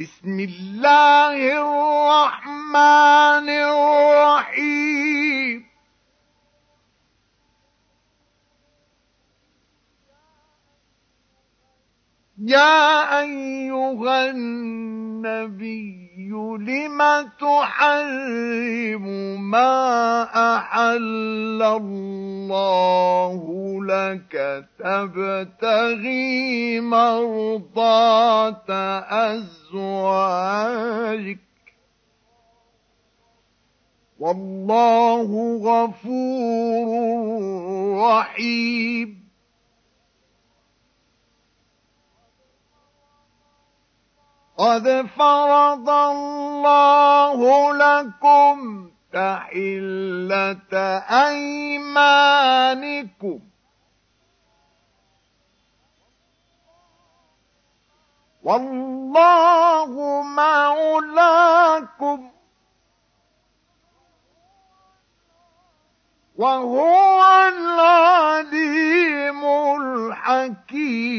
[0.00, 4.86] بسم الله الرحمن الرحيم.
[12.38, 14.30] يا أيها
[15.24, 16.28] النبي
[16.58, 16.98] لم
[17.40, 19.06] تحرم
[19.50, 20.22] ما
[20.56, 23.42] أحل الله
[23.84, 26.20] لك تبتغي
[26.80, 28.70] مرضات
[29.70, 31.38] أزواجك.
[34.18, 36.88] والله غفور
[38.08, 39.25] رحيم.
[44.56, 47.38] قد فرض الله
[47.72, 50.72] لكم تحلة
[51.28, 53.40] أيمانكم
[58.42, 62.30] والله مولاكم
[66.36, 69.44] وهو العليم
[69.80, 71.16] الحكيم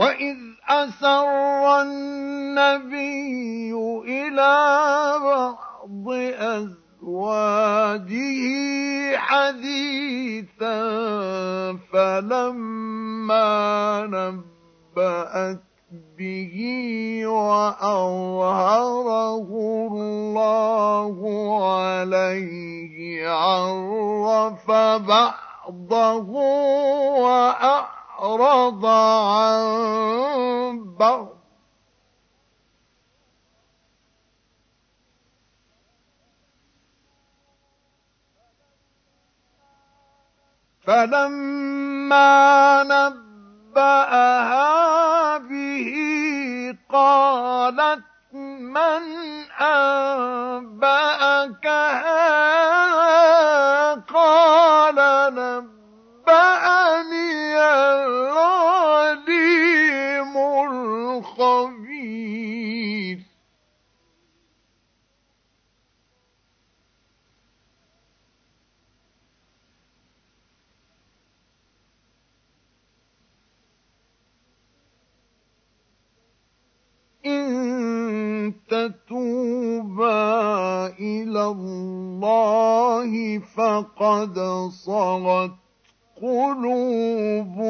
[0.00, 0.36] وإذ
[0.68, 3.72] أسر النبي
[4.08, 4.56] إلى
[5.24, 6.08] بعض
[7.04, 8.06] أزواجه
[9.16, 10.80] حديثا
[11.92, 13.46] فلما
[14.06, 15.62] نبأت
[16.18, 16.56] به
[17.26, 18.68] وأظهره
[19.92, 21.16] الله
[21.72, 24.70] عليه عرف
[25.00, 26.30] بعضه
[27.20, 29.60] وأعرف أعرض عن
[30.98, 31.40] بعض.
[40.80, 42.82] فلما
[43.72, 45.94] نبأها به
[46.92, 48.04] قالت
[48.34, 49.02] من
[78.80, 84.38] إن تتوبا إلى الله فقد
[84.70, 85.52] صغت
[86.22, 87.60] قلوبكما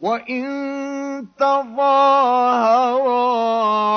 [0.00, 0.44] وإن
[1.38, 3.08] تظاهر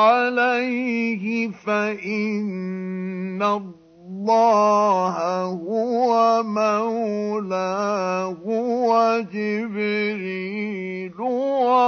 [0.08, 3.77] عليه فإن الله
[4.30, 8.38] الله هو مولاه
[9.78, 10.68] وجبريل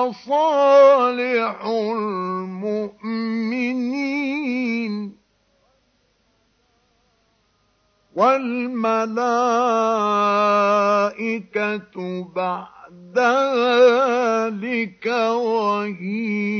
[0.09, 3.59] وصالح المؤمنين
[10.89, 12.69] والملائكة بعد
[13.15, 16.59] ذلك وهيد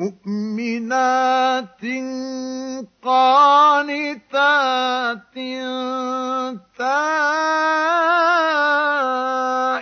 [0.00, 1.82] مؤمنات
[3.04, 4.56] قانتات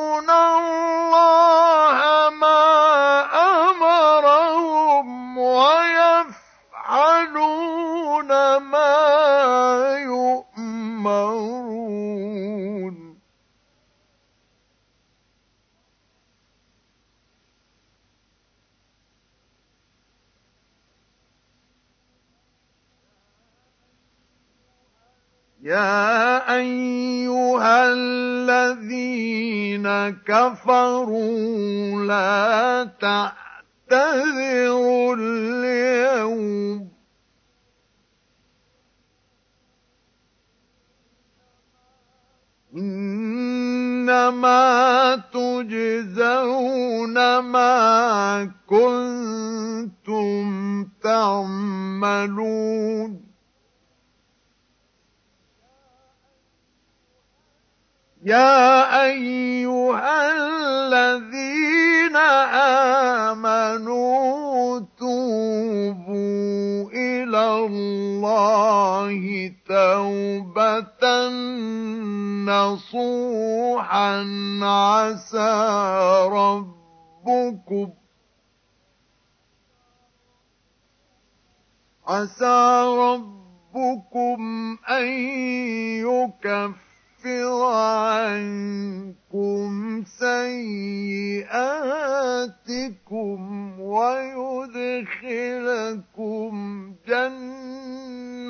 [25.64, 29.88] يا أيها الذين
[30.28, 32.84] كفروا لا
[33.90, 36.88] تعتذروا اليوم
[43.94, 44.52] إنما
[45.32, 50.44] تجزون ما كنتم
[51.02, 52.44] تعملون
[58.24, 62.16] يا أيها الذين
[63.36, 71.28] آمنوا توبوا إلى الله توبة
[72.48, 74.24] نصوحا
[74.62, 75.52] عسى
[76.32, 77.88] ربكم
[82.06, 84.40] عسى ربكم
[84.90, 85.06] أن
[86.00, 86.93] يكفر
[87.26, 87.64] يكفر
[88.12, 89.14] عنكم
[90.04, 91.40] سيئاتكم
[93.80, 94.94] ويدخلكم
[97.08, 98.44] جنات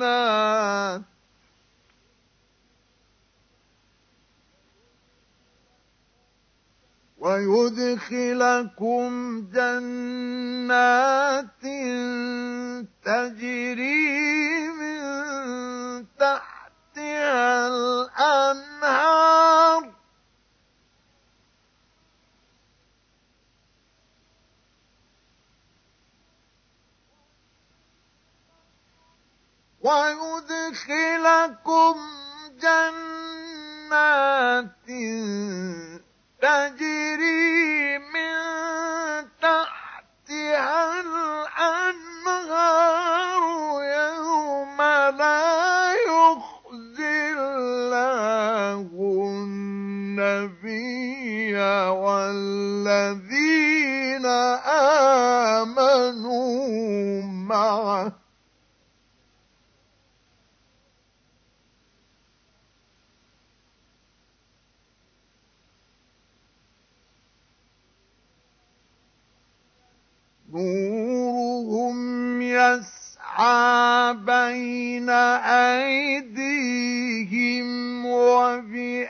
[7.17, 9.11] ويدخلكم
[9.53, 10.65] جنات
[13.05, 16.54] تجري من تحت
[17.67, 19.15] الأنهار.
[30.65, 31.95] ويدخلكم
[32.61, 33.95] جنات
[36.41, 37.54] تجري
[74.13, 75.09] بين
[76.19, 76.85] أيديهم
[78.05, 79.05] وبأيمانهم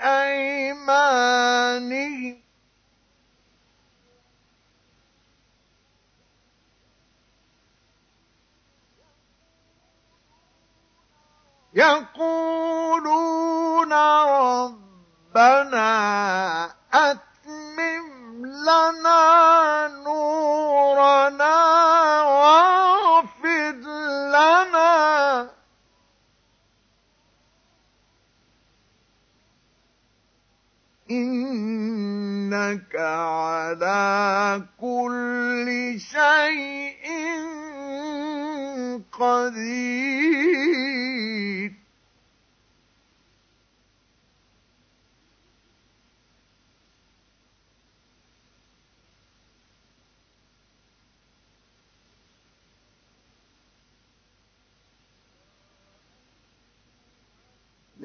[12.65, 13.93] يقولون
[15.33, 15.85] ربنا
[16.93, 20.14] أتمم لنا نورنا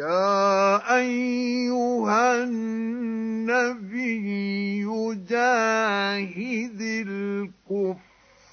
[0.00, 4.24] يا أيها النبي
[5.28, 6.80] جاهد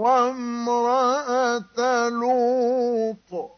[0.00, 3.57] وامرأة لوط.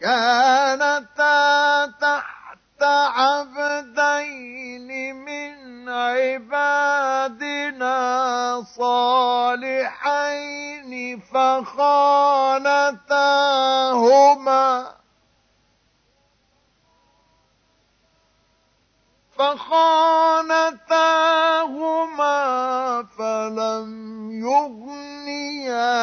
[0.00, 2.82] كانتا تحت
[3.18, 7.48] عبدين من عبادنا
[8.76, 10.08] صالحين
[11.20, 11.88] فخانتاهما
[20.98, 22.38] فخانتاهما
[23.18, 23.90] فلم
[24.32, 25.97] يغنيا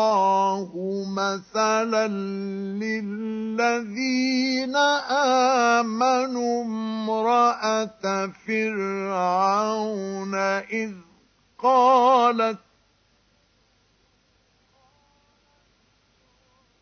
[0.00, 0.72] الله
[1.12, 2.08] مثلا
[2.80, 4.76] للذين
[5.76, 10.34] آمنوا امرأة فرعون
[10.72, 10.92] إذ
[11.58, 12.58] قالت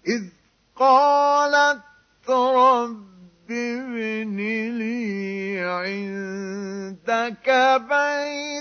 [0.09, 0.23] إذ
[0.77, 1.83] قالت
[2.31, 3.09] رب
[3.51, 4.37] ابن
[4.79, 7.49] لي عندك
[7.91, 8.58] بيتا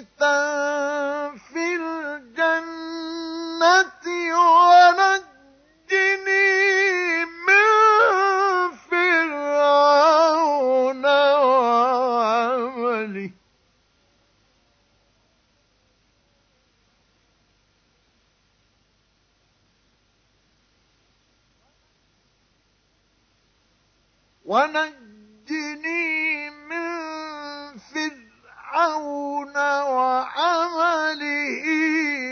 [26.69, 31.65] من فرعون وعمله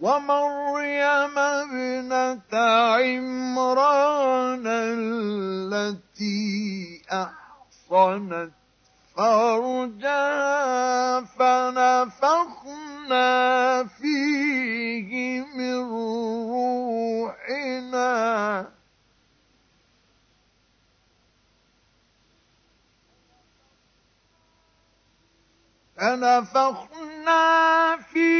[0.00, 2.54] ومريم ابنة
[2.94, 4.17] عمران
[7.98, 8.52] أحصنت
[9.16, 13.24] فرجها فنفخنا
[13.84, 15.74] فيه من
[17.10, 18.66] روحنا.
[25.96, 28.37] فنفخنا فيه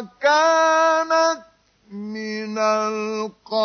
[0.00, 1.42] وكانت
[1.90, 3.60] من القانتين